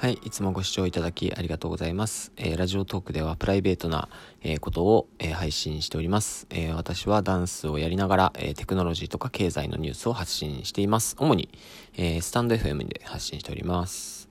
[0.00, 2.30] はい、いつもご視聴いただきありがとうございます。
[2.36, 4.08] えー、ラジオトークではプライベートな、
[4.42, 11.16] えー、ことを、えー、配信しております、え私はダンスをやりながら、えテクノロジーとか経済のニュースを発信しています。
[11.18, 11.48] 主に、
[11.96, 14.28] えスタンド FM で発信しております。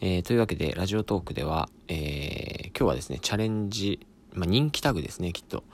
[0.00, 5.64] えというわけで、ラジオトークでは、え今日はですね、チャレンジ、まあ、人気タグですね、きっと。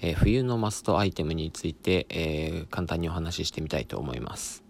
[0.00, 4.65] え冬のマストアイテムについて、え簡単にお話ししてみたいと思います。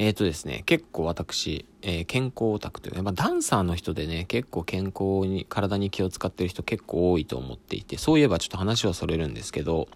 [0.00, 9.88] えっ、ー、とですね、結構私、えー、健康オタクというか、まあ、ダンサーの人でね、結構健康に、体に気を使ってる人結構多いと思っていて、そういえばちょっと話はそれるんですけど、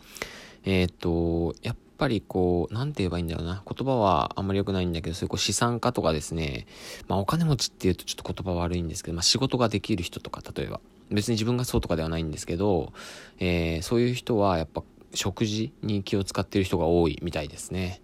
[0.64, 3.62] えっ、ー、と、やっぱりこう、なんて言えばいいんだろうな。
[3.64, 6.66] 言葉はあんまり良くないんだけど、そういうこう資産家とかですね、
[7.06, 10.80] まあお金持ちって言うとちょっと言葉悪いんですけど、まあ仕事ができる人とか、例えば。
[11.12, 12.92] 別に自分がそうとかではないんですけど、
[13.38, 14.82] えー、そういう人はやっぱ
[15.14, 18.00] 食事に気を使ってる人が多いみたいですね。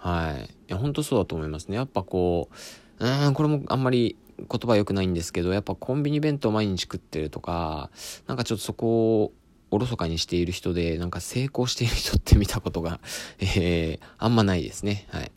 [0.00, 0.44] はい。
[0.44, 1.76] いや、本当そうだと思いますね。
[1.76, 2.48] やっぱこ
[2.98, 7.90] う、うん、これもあんまり言葉良くないんですけど、やっぱコンビニ弁当毎日食ってるとか、
[8.26, 9.32] なんかちょっとそこを
[9.70, 13.00] おろそかにしている人で、なんか成功している人って見たことが
[13.40, 15.06] えー、あんまないですね。
[15.10, 15.30] はい。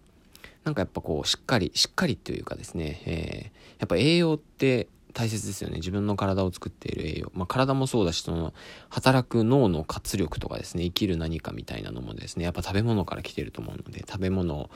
[0.64, 5.76] なんかやっぱこう、しっかり、しっかりというかですね、えー、やっぱ栄養って、大切ですよね。
[5.76, 7.32] 自分の体を作っている栄養。
[7.34, 8.54] まあ、体もそうだし、その、
[8.90, 14.70] 働く脳の活力とかですね、生きる何かみたいなのもですね、やっぱ食べ物から来てると思うので、食べ物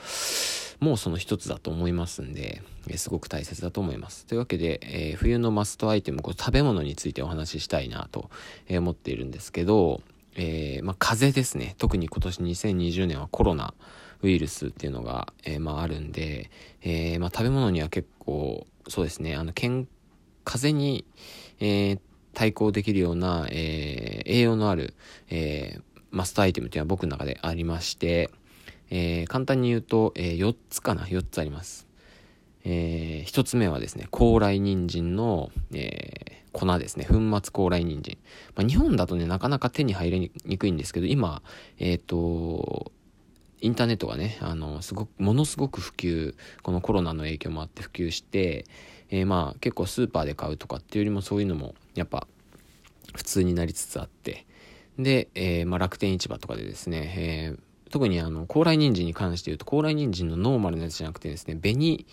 [0.80, 2.62] もその一つだと思いますんで、
[2.96, 4.26] すごく大切だと思います。
[4.26, 8.30] というわけで、えー、冬のマストアイテム、こ食べ物についてお話ししたいなと
[8.70, 10.00] 思っているんですけど、
[10.36, 11.74] えー、まあ、風邪ですね。
[11.78, 13.74] 特に今年2020年はコロナ
[14.22, 16.50] ウイルスっていうのが、えー、まあ、あるんで、
[16.82, 19.88] え、まあ、食べ物には結構、そうですね、あの、健
[20.48, 21.04] 風に、
[21.60, 22.00] えー、
[22.32, 24.94] 対抗できるような、えー、栄養のある、
[25.28, 25.78] え、
[26.10, 28.30] マストアイテムっていうのは僕の中でありまして、
[28.88, 31.86] え、簡単に言うと、え、4つかな ?4 つあります。
[32.64, 37.04] え、1つ目はですね、高麗人参の、えー、粉ですね。
[37.04, 38.16] 粉末高麗人参。
[38.56, 41.42] まあ、日本だとね、なかなか手に入りにくいんですけど、今、
[41.78, 42.90] えっ、と、
[43.60, 48.64] インターネットがね、あの、すごく、ものすごく普及、このコロナの影響もあって普及して、
[49.10, 52.26] えー、まあ結構スーパーで買うとかっていうよりもそういうのもやっぱ
[53.14, 54.46] 普通になりつつあって
[54.98, 62.06] で、えー、まあ、楽天市場とかでですね、えー、特にあの高麗人参に関して言うと高麗人参のノーマルなやつじゃなくてですね紅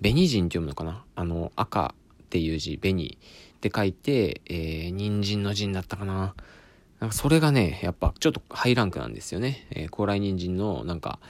[0.00, 1.04] 紅人って読むのかな？
[1.14, 6.34] あの赤っていう字紅って書いて、えー、人参の陣だったかな？
[7.00, 9.68] なんかそれがね、やっぱちょっとハイランクなんですよね。
[9.70, 11.20] えー、高麗人参のなんか、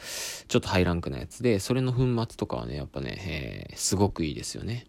[0.49, 4.87] ちょっとハイランクなやつで、それの粉末とかはね、やっぱね、えー、すごくいいですよね。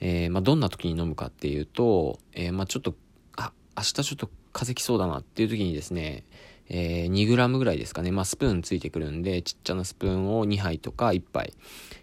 [0.00, 2.94] えー、まあ、どんな時に飲むかっていうと、えー、まあ、ちょっと、
[3.36, 6.24] あ、明日ちょっと風邪きそうだなっていう時にですね、
[6.68, 8.10] えー、2g ぐらいですかね。
[8.10, 11.52] まあ、スプーンついてくるんで、ちっちゃなスプーンを2杯とか1杯、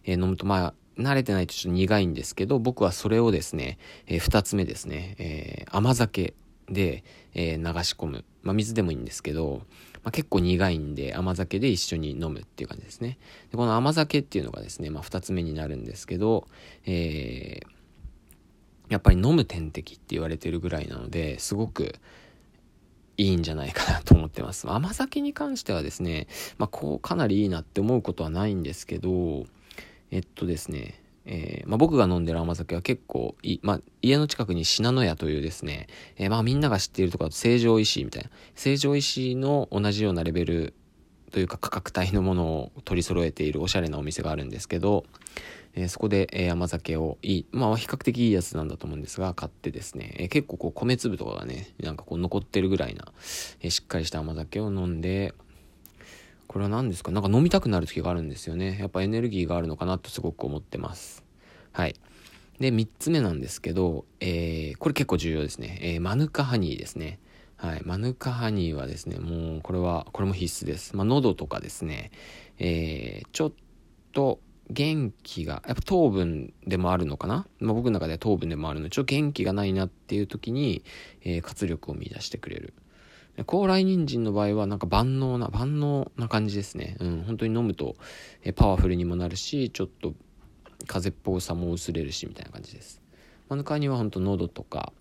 [0.03, 3.77] え、飲むと、まあ、慣れてないとちょっと苦いんですけど、僕はそれをですね、
[4.07, 6.33] え、2つ目ですね、え、甘酒
[6.69, 7.03] で、
[7.33, 8.25] え、流し込む。
[8.43, 9.61] まあ、水でもいいんですけど、
[10.03, 13.17] まあ、結構苦いんで甘酒で一緒に飲むっていう感じですね。
[13.51, 16.47] でこの甘酒っていうのがですね、まあ、2つ目になるんですけど、
[16.85, 17.76] えー、
[18.89, 21.95] やっぱり飲む点滴って言われてるぐらいなのですごく
[23.17, 24.69] いいんじゃないかなと思ってます。
[24.71, 26.27] 甘酒に関してはですね、
[26.57, 29.45] まあ、こうかなりいいなって思うことはないんですけど、
[30.11, 40.73] えっとですね、えー、まあ、僕が飲んでる甘酒は結構い、まあ、家の近くに信濃屋というですね、えー、まあみんなが知っているところだと成城石井みたいな、成城石井の同じようなレベル
[41.31, 45.05] というか価格帯のものを取り揃えているおしゃれなお店があるんですけど、
[45.73, 53.05] えー、そこで、えー、甘酒をいい、まあ比較的いいやつなんだと思うんですが、買ってですね、えー、結構こう米粒とかがね、なんかこう残ってるぐらいな、
[53.61, 55.33] えしっかりした甘酒を飲んで、
[56.47, 57.11] これは何ですか？
[57.11, 58.77] なんか飲みたくなる時があるんですよね。
[58.79, 61.25] やっぱエネルギーがあるのかなとすごく思ってます。
[61.73, 61.95] はい。
[62.59, 65.77] で、3つ目なんですけど、えこれ結構重要ですね。
[65.81, 67.19] えマヌカハニーですね。
[67.57, 67.81] はい。
[67.83, 70.95] マヌカハニーはですね、もう、これは、これも必須です。
[70.95, 72.11] まあ、喉とかですね、
[72.59, 73.53] えー、ちょっ
[74.13, 74.39] と、
[74.69, 80.83] 元気が、やっぱ糖分でもあるのかな、まあ、僕の中では糖分でもあるので、ちょっと元気がないなっていう時に、
[81.23, 82.73] えー、活力を見出してくれる。
[83.45, 86.97] 高麗人参の場合はなんか万能な、万能な感じですね。
[86.99, 87.95] うん、本当に飲むと、
[88.43, 90.13] え、パワフルにもなるし、ちょっと
[90.87, 93.01] 風邪っぽさも薄れるし、みたいな感じです。
[93.49, 94.91] マヌカハニーは本当喉とか、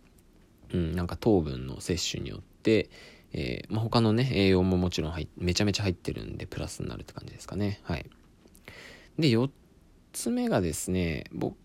[0.76, 2.90] うん、なんか糖分の摂取によって、
[3.32, 7.80] えー、まあ、他のね、栄養ももちろん入めちゃめちゃ入ってるんで、プラスになるって感じですかね。
[7.82, 8.06] はい。
[9.18, 9.50] で、4
[10.12, 11.56] つ目がですね、僕、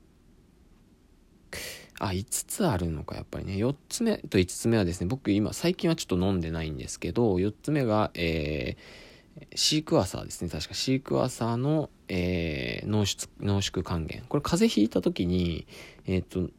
[1.99, 3.53] あ、5つあるのか、やっぱりね。
[3.53, 9.11] 4つ目と5つ目はですね、僕今、最近はちょっと飲んでないんですけど、4つ目が、えー、
[9.55, 15.67] シークワーサーですね確かシークワーサーの、えー、濃縮濃縮還元これ風邪ひいた時に
[16.05, 16.49] えっ、と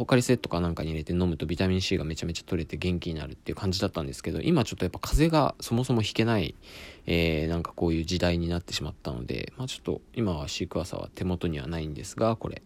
[0.00, 6.54] ポカリスエットかなんかに入れて飲むとビタミン C がめちゃめちゃ取れて元気になるっていう感じだったんですけど今ちょっとやっぱ風邪がそもそもひけない、
[7.04, 12.62] えー、なんかこういう時代になってしまったのでまあちょっと今はシークワーサーは手元にはないんですがこれ。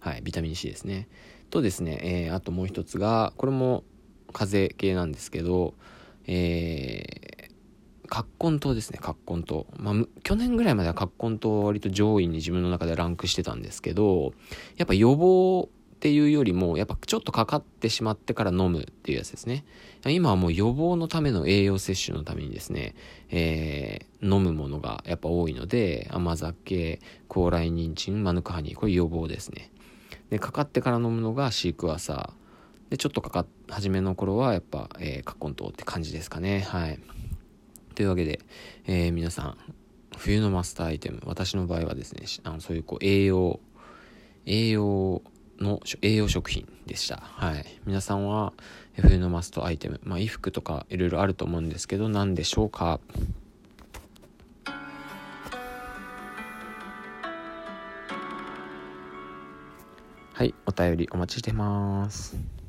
[0.00, 1.08] はいビタミン C ですね。
[1.48, 3.82] とですね、えー、あともう一つがこれも
[4.34, 5.72] 風邪系なんですけど
[6.26, 14.34] えー、葛根糖ですね葛根糖、まあ、去年ぐらいまでは葛根糖割と上位に自分の中でランクしてたんですけど
[14.76, 15.70] やっぱ予防
[16.00, 19.66] っていうよりもやっぱちょっとかかってしまってから飲むっていうやつですね。
[20.06, 22.94] 今はもう予防のための栄養摂取のためにですね、
[23.28, 29.70] えー、飲むものがやっぱ多いので甘酒高麗人参マヌカハニーこれ予防ですね。
[30.30, 32.90] でかかってから飲むのがシークワーサー。
[32.90, 36.60] でちょっとかかっ初めの頃はやっぱ、えー、カッコン糖って感じですかね。
[36.60, 36.98] はい。
[37.94, 38.40] というわけで、
[38.86, 39.58] えー、皆さん
[40.16, 43.60] 冬のマスターアイテム私の場合はですねあのそういうこう栄養
[44.46, 45.20] 栄養
[45.60, 47.18] の栄養食品でした。
[47.22, 47.64] はい。
[47.86, 48.52] 皆さんは
[48.94, 52.98] 冬のマストアイテムまあ衣服とかいろいろあると思うんですけど何でしょうか？
[60.32, 60.54] はい。
[60.66, 62.36] お便りお待ちしてます。